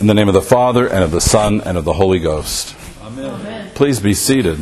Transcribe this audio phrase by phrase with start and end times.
[0.00, 2.74] In the name of the Father, and of the Son, and of the Holy Ghost.
[3.02, 3.70] Amen.
[3.74, 4.56] Please be seated.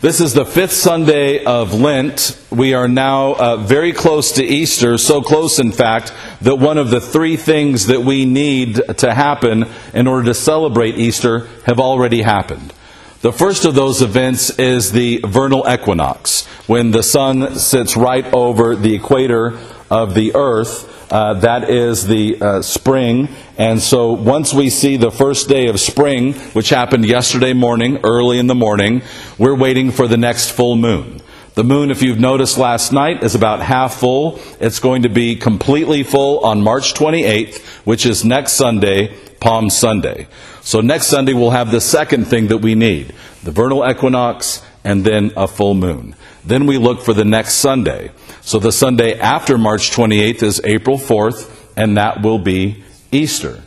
[0.00, 2.36] This is the fifth Sunday of Lent.
[2.50, 6.90] We are now uh, very close to Easter, so close, in fact, that one of
[6.90, 12.22] the three things that we need to happen in order to celebrate Easter have already
[12.22, 12.74] happened.
[13.20, 18.74] The first of those events is the vernal equinox, when the sun sits right over
[18.74, 19.60] the equator
[19.92, 20.88] of the earth.
[21.12, 23.28] Uh, that is the uh, spring.
[23.58, 28.38] And so once we see the first day of spring, which happened yesterday morning, early
[28.38, 29.02] in the morning,
[29.36, 31.20] we're waiting for the next full moon.
[31.52, 34.40] The moon, if you've noticed last night, is about half full.
[34.58, 40.28] It's going to be completely full on March 28th, which is next Sunday, Palm Sunday.
[40.62, 45.04] So next Sunday we'll have the second thing that we need the vernal equinox and
[45.04, 46.14] then a full moon.
[46.44, 48.10] Then we look for the next Sunday.
[48.40, 53.62] So the Sunday after March 28th is April 4th, and that will be Easter.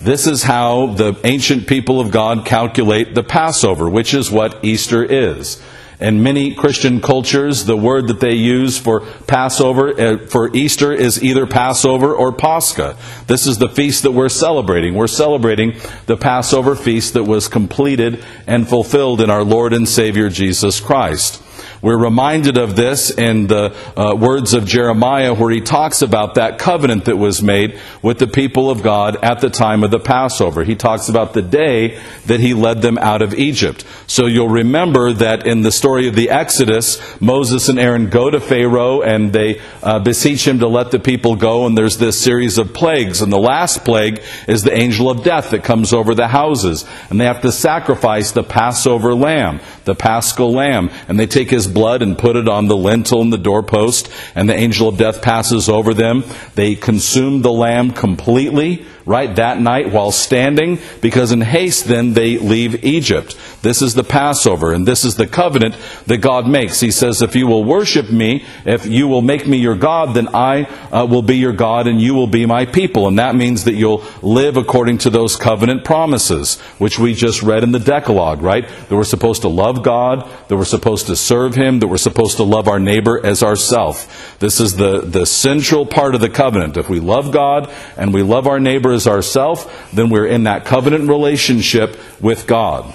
[0.00, 5.02] This is how the ancient people of God calculate the Passover, which is what Easter
[5.02, 5.60] is.
[6.00, 11.22] In many Christian cultures, the word that they use for Passover, uh, for Easter, is
[11.24, 12.96] either Passover or Pascha.
[13.26, 14.94] This is the feast that we're celebrating.
[14.94, 15.74] We're celebrating
[16.06, 21.42] the Passover feast that was completed and fulfilled in our Lord and Savior Jesus Christ.
[21.82, 26.58] We're reminded of this in the uh, words of Jeremiah, where he talks about that
[26.58, 30.64] covenant that was made with the people of God at the time of the Passover.
[30.64, 33.84] He talks about the day that he led them out of Egypt.
[34.06, 38.40] So you'll remember that in the story of the Exodus, Moses and Aaron go to
[38.40, 42.58] Pharaoh and they uh, beseech him to let the people go, and there's this series
[42.58, 43.22] of plagues.
[43.22, 46.84] And the last plague is the angel of death that comes over the houses.
[47.10, 50.90] And they have to sacrifice the Passover lamb, the paschal lamb.
[51.08, 54.48] And they take his blood and put it on the lintel and the doorpost, and
[54.48, 56.24] the angel of death passes over them.
[56.54, 62.36] They consume the lamb completely right, that night while standing, because in haste then they
[62.36, 63.34] leave Egypt.
[63.62, 65.74] This is the Passover, and this is the covenant
[66.06, 66.80] that God makes.
[66.80, 70.28] He says, If you will worship me, if you will make me your God, then
[70.28, 73.08] I uh, will be your God, and you will be my people.
[73.08, 77.62] And that means that you'll live according to those covenant promises, which we just read
[77.62, 78.68] in the Decalogue, right?
[78.68, 82.36] That we're supposed to love God, that we're supposed to serve Him, that we're supposed
[82.36, 84.36] to love our neighbor as ourself.
[84.38, 86.76] This is the, the central part of the covenant.
[86.76, 90.64] If we love God and we love our neighbor as ourselves, then we're in that
[90.64, 92.94] covenant relationship with God.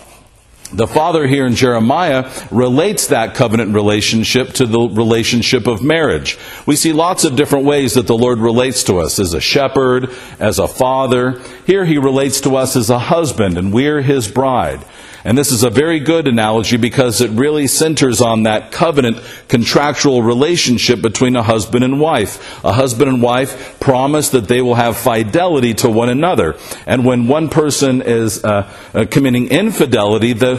[0.73, 6.37] The father here in Jeremiah relates that covenant relationship to the relationship of marriage.
[6.65, 10.09] We see lots of different ways that the Lord relates to us as a shepherd,
[10.39, 11.39] as a father.
[11.67, 14.83] Here he relates to us as a husband, and we're his bride.
[15.25, 20.21] And this is a very good analogy because it really centers on that covenant contractual
[20.21, 22.63] relationship between a husband and wife.
[22.65, 26.57] A husband and wife promise that they will have fidelity to one another.
[26.85, 30.57] And when one person is uh, uh, committing infidelity, the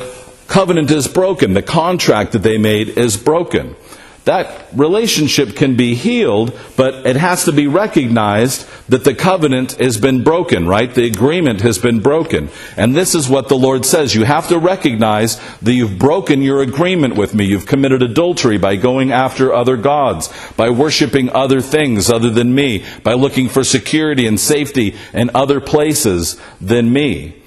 [0.48, 1.52] covenant is broken.
[1.52, 3.76] The contract that they made is broken
[4.25, 9.99] that relationship can be healed, but it has to be recognized that the covenant has
[9.99, 10.95] been broken, right?
[10.95, 12.49] The agreement has been broken.
[12.77, 14.15] And this is what the Lord says.
[14.15, 17.45] You have to recognize that you've broken your agreement with me.
[17.45, 22.85] You've committed adultery by going after other gods, by worshiping other things other than me,
[23.03, 27.44] by looking for security and safety in other places than me.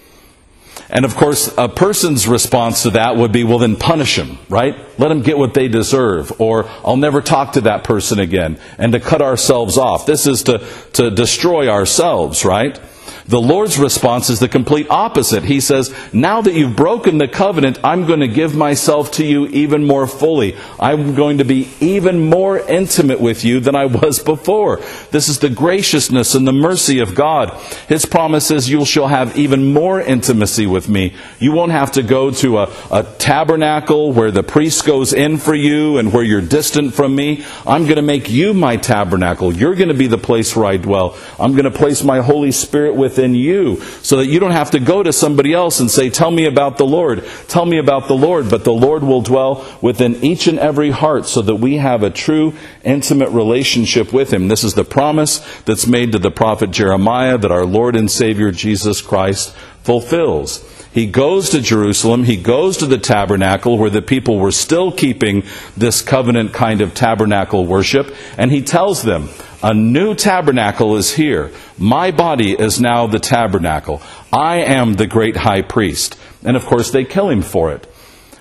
[0.90, 4.76] And of course, a person's response to that would be, well, then punish them, right?
[4.98, 6.40] Let them get what they deserve.
[6.40, 8.60] Or I'll never talk to that person again.
[8.78, 10.06] And to cut ourselves off.
[10.06, 12.80] This is to, to destroy ourselves, right?
[13.28, 15.44] The Lord's response is the complete opposite.
[15.44, 19.48] He says, Now that you've broken the covenant, I'm going to give myself to you
[19.48, 20.56] even more fully.
[20.80, 24.78] I'm going to be even more intimate with you than I was before.
[25.12, 27.52] This is the graciousness and the mercy of God.
[27.90, 31.14] His promise is you shall have even more intimacy with me.
[31.38, 35.54] You won't have to go to a, a tabernacle where the priest goes in for
[35.54, 37.44] you and where you're distant from me.
[37.66, 39.54] I'm going to make you my tabernacle.
[39.54, 41.18] You're going to be the place where I dwell.
[41.38, 44.72] I'm going to place my Holy Spirit with within you so that you don't have
[44.72, 47.26] to go to somebody else and say, Tell me about the Lord.
[47.48, 48.50] Tell me about the Lord.
[48.50, 52.10] But the Lord will dwell within each and every heart so that we have a
[52.10, 52.54] true,
[52.84, 54.48] intimate relationship with Him.
[54.48, 58.52] This is the promise that's made to the prophet Jeremiah that our Lord and Savior
[58.52, 60.77] Jesus Christ fulfills.
[60.98, 65.44] He goes to Jerusalem, he goes to the tabernacle where the people were still keeping
[65.78, 69.30] this covenant kind of tabernacle worship, and he tells them,
[69.62, 71.52] a new tabernacle is here.
[71.78, 74.02] My body is now the tabernacle.
[74.34, 76.18] I am the great high priest.
[76.44, 77.86] And of course, they kill him for it,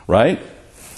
[0.07, 0.41] right?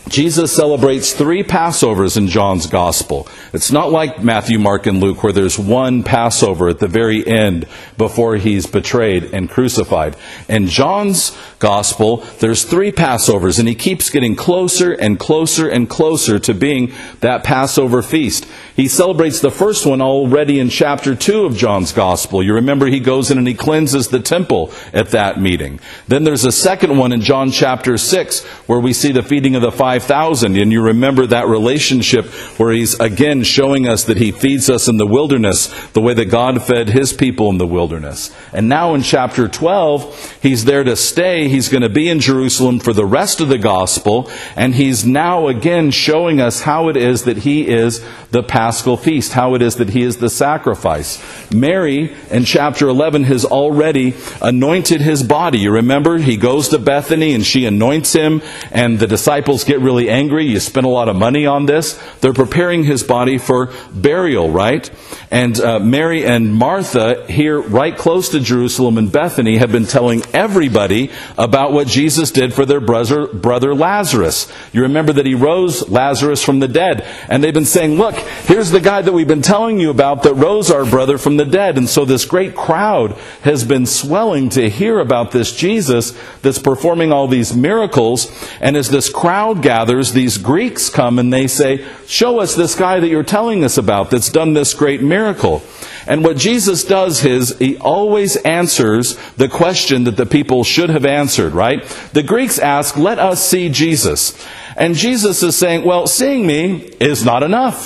[0.09, 3.29] Jesus celebrates three Passovers in John's Gospel.
[3.53, 7.67] It's not like Matthew, Mark, and Luke, where there's one Passover at the very end
[7.97, 10.17] before he's betrayed and crucified.
[10.49, 16.39] In John's Gospel, there's three Passovers, and he keeps getting closer and closer and closer
[16.39, 18.47] to being that Passover feast.
[18.77, 22.45] He celebrates the first one already in chapter 2 of John's Gospel.
[22.45, 25.81] You remember he goes in and he cleanses the temple at that meeting.
[26.07, 29.63] Then there's a second one in John chapter 6 where we see the feeding of
[29.63, 30.57] the 5,000.
[30.57, 32.27] And you remember that relationship
[32.59, 36.27] where he's again showing us that he feeds us in the wilderness the way that
[36.27, 38.35] God fed his people in the wilderness.
[38.53, 41.49] And now in chapter 12, he's there to stay.
[41.49, 44.31] He's going to be in Jerusalem for the rest of the gospel.
[44.57, 49.33] And he's now again showing us how it is that he is the paschal feast,
[49.33, 51.23] how it is that he is the sacrifice.
[51.53, 55.59] Mary in chapter 11 has already anointed his body.
[55.59, 56.19] You remember?
[56.19, 60.47] He goes to Bethany and she anoints him, and the disciples get really angry.
[60.47, 62.01] You spent a lot of money on this.
[62.21, 64.89] They're preparing his body for burial, right?
[65.31, 70.23] And uh, Mary and Martha, here right close to Jerusalem and Bethany, have been telling
[70.33, 74.51] everybody about what Jesus did for their brother, brother Lazarus.
[74.73, 77.03] You remember that he rose Lazarus from the dead.
[77.29, 80.35] And they've been saying, Look, here's the guy that we've been telling you about that
[80.35, 81.77] rose our brother from the dead.
[81.77, 87.13] And so this great crowd has been swelling to hear about this Jesus that's performing
[87.13, 88.33] all these miracles.
[88.63, 93.01] And as this crowd gathers, these Greeks come and they say, Show us this guy
[93.01, 95.63] that you're telling us about that's done this great miracle.
[96.07, 101.05] And what Jesus does is he always answers the question that the people should have
[101.05, 101.85] answered, right?
[102.13, 104.33] The Greeks ask, Let us see Jesus.
[104.77, 107.79] And Jesus is saying, Well, seeing me is not enough,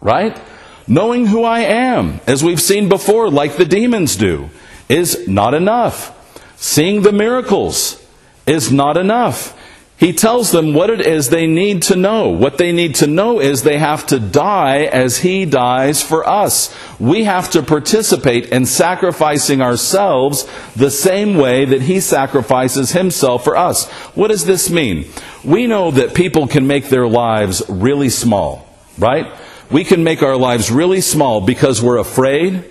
[0.00, 0.40] right?
[0.88, 4.50] Knowing who I am, as we've seen before, like the demons do,
[4.88, 6.10] is not enough.
[6.56, 8.04] Seeing the miracles
[8.46, 9.56] is not enough.
[10.02, 12.28] He tells them what it is they need to know.
[12.28, 16.74] What they need to know is they have to die as He dies for us.
[16.98, 20.44] We have to participate in sacrificing ourselves
[20.74, 23.88] the same way that He sacrifices Himself for us.
[24.16, 25.08] What does this mean?
[25.44, 29.32] We know that people can make their lives really small, right?
[29.70, 32.64] We can make our lives really small because we're afraid,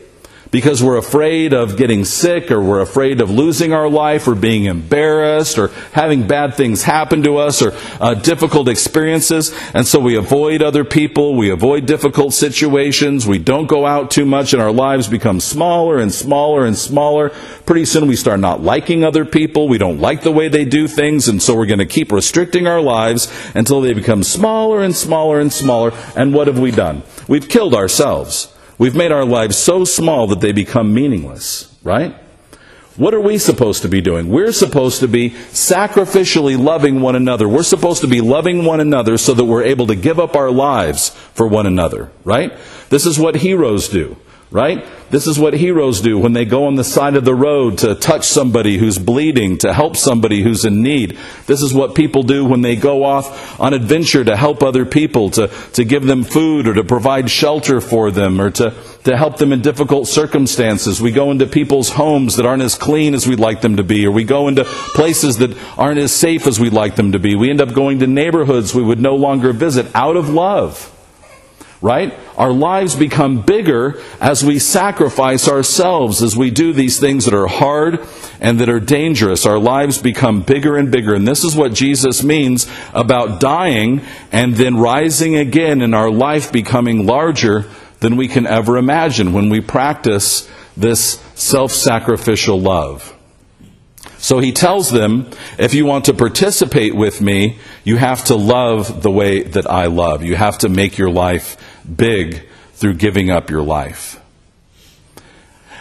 [0.51, 4.65] because we're afraid of getting sick or we're afraid of losing our life or being
[4.65, 9.55] embarrassed or having bad things happen to us or uh, difficult experiences.
[9.73, 11.35] And so we avoid other people.
[11.35, 13.25] We avoid difficult situations.
[13.25, 17.29] We don't go out too much and our lives become smaller and smaller and smaller.
[17.65, 19.69] Pretty soon we start not liking other people.
[19.69, 21.29] We don't like the way they do things.
[21.29, 25.39] And so we're going to keep restricting our lives until they become smaller and smaller
[25.39, 25.93] and smaller.
[26.17, 27.03] And what have we done?
[27.29, 28.50] We've killed ourselves.
[28.81, 32.15] We've made our lives so small that they become meaningless, right?
[32.95, 34.27] What are we supposed to be doing?
[34.27, 37.47] We're supposed to be sacrificially loving one another.
[37.47, 40.49] We're supposed to be loving one another so that we're able to give up our
[40.49, 42.53] lives for one another, right?
[42.89, 44.17] This is what heroes do
[44.51, 44.85] right?
[45.09, 47.95] This is what heroes do when they go on the side of the road to
[47.95, 51.17] touch somebody who's bleeding, to help somebody who's in need.
[51.47, 55.29] This is what people do when they go off on adventure to help other people,
[55.31, 58.73] to, to give them food or to provide shelter for them or to,
[59.05, 61.01] to help them in difficult circumstances.
[61.01, 64.05] We go into people's homes that aren't as clean as we'd like them to be,
[64.05, 67.35] or we go into places that aren't as safe as we'd like them to be.
[67.35, 70.90] We end up going to neighborhoods we would no longer visit out of love
[71.81, 72.17] right?
[72.37, 77.47] Our lives become bigger as we sacrifice ourselves, as we do these things that are
[77.47, 78.05] hard
[78.39, 79.45] and that are dangerous.
[79.45, 81.15] Our lives become bigger and bigger.
[81.15, 84.01] And this is what Jesus means about dying
[84.31, 87.65] and then rising again and our life becoming larger
[87.99, 93.15] than we can ever imagine when we practice this self sacrificial love.
[94.21, 99.01] So he tells them, if you want to participate with me, you have to love
[99.01, 100.23] the way that I love.
[100.23, 101.57] You have to make your life
[101.95, 104.19] big through giving up your life.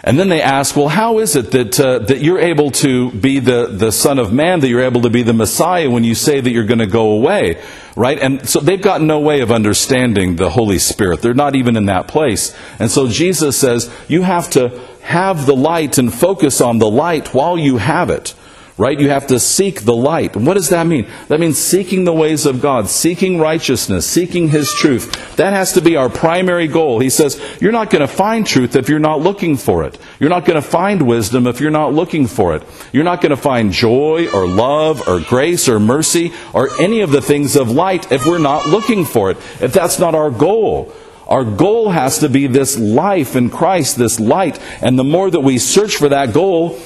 [0.03, 3.37] And then they ask, well, how is it that, uh, that you're able to be
[3.37, 6.41] the, the Son of Man, that you're able to be the Messiah when you say
[6.41, 7.61] that you're going to go away?
[7.95, 8.17] Right?
[8.17, 11.21] And so they've got no way of understanding the Holy Spirit.
[11.21, 12.55] They're not even in that place.
[12.79, 14.69] And so Jesus says, you have to
[15.03, 18.33] have the light and focus on the light while you have it
[18.77, 18.99] right?
[18.99, 20.35] You have to seek the light.
[20.35, 21.07] what does that mean?
[21.27, 25.35] That means seeking the ways of God, seeking righteousness, seeking His truth.
[25.35, 26.99] That has to be our primary goal.
[26.99, 29.97] He says, You're not going to find truth if you're not looking for it.
[30.19, 32.63] You're not going to find wisdom if you're not looking for it.
[32.91, 37.11] You're not going to find joy or love or grace or mercy or any of
[37.11, 39.37] the things of light if we're not looking for it.
[39.59, 40.93] If that's not our goal.
[41.27, 44.59] Our goal has to be this life in Christ, this light.
[44.81, 46.77] And the more that we search for that goal,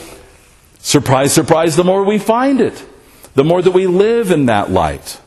[0.86, 2.86] Surprise, surprise, the more we find it,
[3.34, 5.20] the more that we live in that light.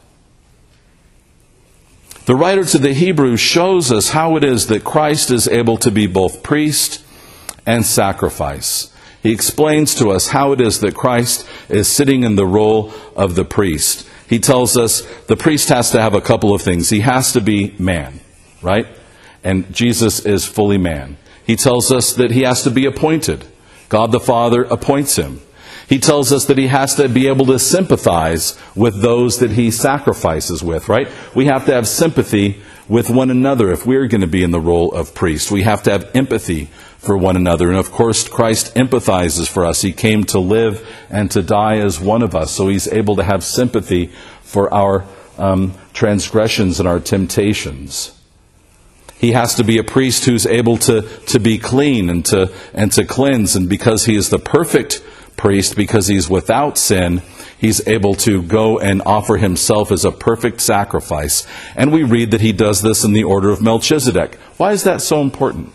[2.27, 5.91] The writer to the Hebrews shows us how it is that Christ is able to
[5.91, 7.05] be both priest
[7.67, 8.95] and sacrifice.
[9.21, 13.35] He explains to us how it is that Christ is sitting in the role of
[13.35, 14.09] the priest.
[14.29, 16.91] He tells us the priest has to have a couple of things.
[16.91, 18.21] He has to be man,
[18.63, 18.87] right?
[19.43, 21.17] And Jesus is fully man.
[21.45, 23.45] He tells us that he has to be appointed.
[23.89, 25.41] God the Father appoints him.
[25.89, 29.71] He tells us that he has to be able to sympathize with those that he
[29.71, 31.09] sacrifices with, right?
[31.35, 34.61] We have to have sympathy with one another if we're going to be in the
[34.61, 35.51] role of priest.
[35.51, 36.67] We have to have empathy
[36.99, 37.69] for one another.
[37.69, 39.81] And of course, Christ empathizes for us.
[39.81, 43.23] He came to live and to die as one of us, so he's able to
[43.23, 44.11] have sympathy
[44.43, 45.07] for our
[45.39, 48.15] um, transgressions and our temptations.
[49.19, 52.93] He has to be a priest who's able to, to be clean and to, and
[52.93, 53.57] to cleanse.
[53.57, 55.03] And because he is the perfect
[55.39, 57.23] priest, because he's without sin,
[57.59, 61.47] he's able to go and offer himself as a perfect sacrifice.
[61.75, 64.35] And we read that he does this in the order of Melchizedek.
[64.59, 65.73] Why is that so important?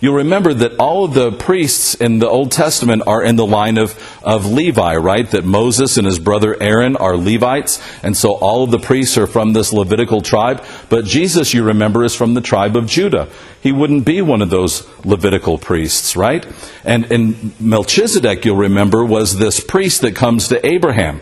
[0.00, 3.78] You'll remember that all of the priests in the Old Testament are in the line
[3.78, 5.28] of, of Levi, right?
[5.28, 9.26] That Moses and his brother Aaron are Levites, and so all of the priests are
[9.26, 10.64] from this Levitical tribe.
[10.88, 13.28] But Jesus, you remember, is from the tribe of Judah.
[13.60, 16.46] He wouldn't be one of those Levitical priests, right?
[16.84, 21.20] And, and Melchizedek, you'll remember, was this priest that comes to Abraham,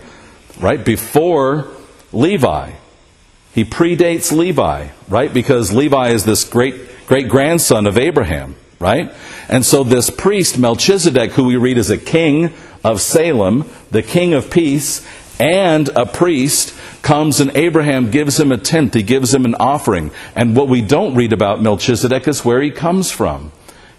[0.60, 0.84] right?
[0.84, 1.68] Before
[2.12, 2.72] Levi.
[3.54, 5.32] He predates Levi, right?
[5.32, 6.74] Because Levi is this great
[7.06, 9.12] great grandson of Abraham right?
[9.48, 12.52] And so this priest, Melchizedek, who we read as a king
[12.84, 15.06] of Salem, the king of peace,
[15.38, 20.10] and a priest, comes and Abraham gives him a tenth, he gives him an offering.
[20.34, 23.52] And what we don't read about Melchizedek is where he comes from.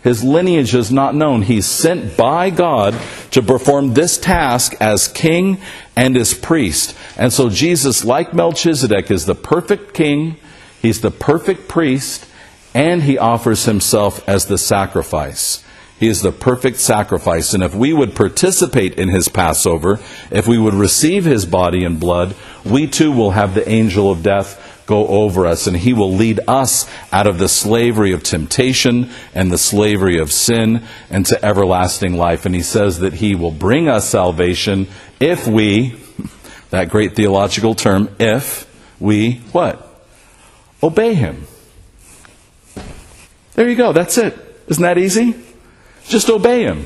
[0.03, 1.41] His lineage is not known.
[1.41, 2.95] He's sent by God
[3.31, 5.59] to perform this task as king
[5.95, 6.95] and as priest.
[7.17, 10.37] And so Jesus, like Melchizedek, is the perfect king,
[10.81, 12.25] he's the perfect priest,
[12.73, 15.63] and he offers himself as the sacrifice.
[15.99, 17.53] He is the perfect sacrifice.
[17.53, 21.99] And if we would participate in his Passover, if we would receive his body and
[21.99, 26.13] blood, we too will have the angel of death go over us, and he will
[26.13, 31.45] lead us out of the slavery of temptation and the slavery of sin and to
[31.45, 32.45] everlasting life.
[32.45, 34.87] And he says that he will bring us salvation
[35.19, 35.99] if we,
[36.69, 38.65] that great theological term, if
[38.99, 39.83] we, what?
[40.81, 41.47] Obey him.
[43.57, 43.91] There you go.
[43.91, 44.37] That's it.
[44.67, 45.33] Isn't that easy?
[46.07, 46.85] Just obey Him.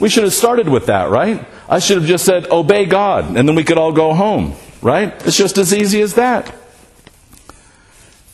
[0.00, 1.46] We should have started with that, right?
[1.68, 5.14] I should have just said, obey God, and then we could all go home, right?
[5.24, 6.52] It's just as easy as that.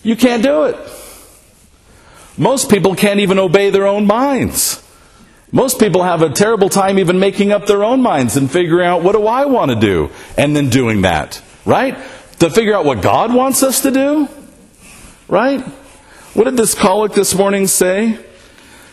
[0.03, 0.77] You can't do it.
[2.39, 4.83] Most people can't even obey their own minds.
[5.53, 9.03] Most people have a terrible time even making up their own minds and figuring out
[9.03, 11.95] what do I want to do and then doing that, right?
[12.39, 14.29] To figure out what God wants us to do,
[15.29, 15.63] right?
[16.35, 18.19] What did this collect this morning say?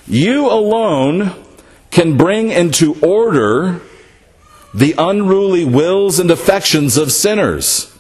[0.08, 1.34] You alone
[1.90, 3.82] can bring into order
[4.76, 7.98] the unruly wills and affections of sinners.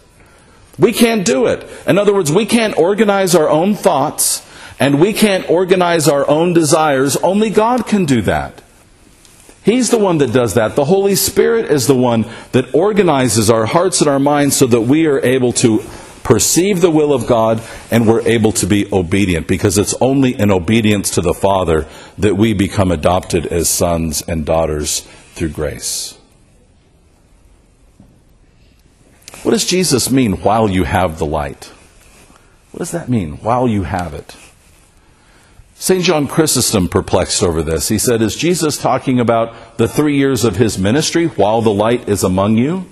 [0.77, 1.67] We can't do it.
[1.88, 4.48] In other words, we can't organize our own thoughts
[4.79, 7.17] and we can't organize our own desires.
[7.17, 8.62] Only God can do that.
[9.63, 10.75] He's the one that does that.
[10.75, 14.81] The Holy Spirit is the one that organizes our hearts and our minds so that
[14.81, 15.83] we are able to
[16.24, 20.51] perceive the will of God, and we're able to be obedient because it's only in
[20.51, 21.88] obedience to the Father
[22.18, 25.01] that we become adopted as sons and daughters
[25.34, 26.18] through grace.
[29.44, 31.72] What does Jesus mean while you have the light?
[32.72, 34.36] What does that mean, while you have it?
[35.75, 36.04] St.
[36.04, 37.88] John Chrysostom perplexed over this.
[37.88, 42.08] He said, Is Jesus talking about the three years of his ministry while the light
[42.08, 42.86] is among you?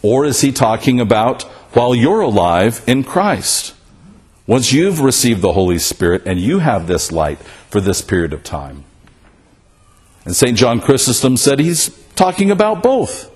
[0.00, 3.74] Or is he talking about while you're alive in Christ.
[4.46, 8.42] Once you've received the Holy Spirit and you have this light for this period of
[8.42, 8.84] time.
[10.24, 10.56] And St.
[10.56, 13.30] John Chrysostom said he's talking about both.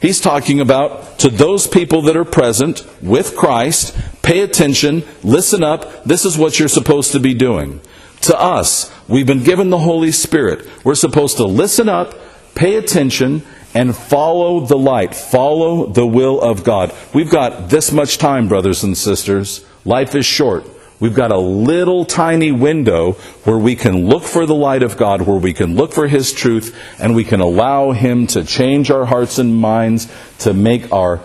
[0.00, 6.02] He's talking about to those people that are present with Christ, pay attention, listen up,
[6.04, 7.80] this is what you're supposed to be doing.
[8.22, 10.66] To us, we've been given the Holy Spirit.
[10.84, 12.14] We're supposed to listen up,
[12.54, 13.42] pay attention,
[13.74, 15.14] and follow the light.
[15.14, 16.94] Follow the will of God.
[17.14, 19.64] We've got this much time, brothers and sisters.
[19.84, 20.66] Life is short.
[21.00, 25.22] We've got a little tiny window where we can look for the light of God,
[25.22, 29.04] where we can look for His truth, and we can allow Him to change our
[29.04, 30.06] hearts and minds
[30.40, 31.20] to make our,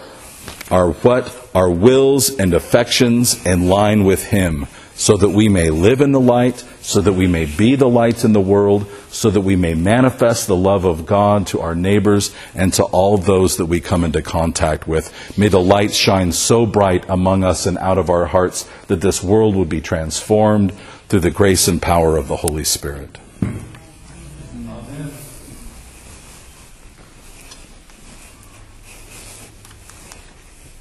[0.71, 1.49] our what?
[1.53, 4.65] Our wills and affections in line with Him
[4.97, 8.25] so that we may live in the light, so that we may be the light
[8.25, 12.33] in the world, so that we may manifest the love of God to our neighbors
[12.55, 15.13] and to all those that we come into contact with.
[15.37, 19.23] May the light shine so bright among us and out of our hearts that this
[19.23, 20.73] world would be transformed
[21.07, 23.17] through the grace and power of the Holy Spirit.